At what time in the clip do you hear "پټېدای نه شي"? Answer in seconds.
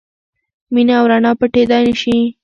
1.39-2.17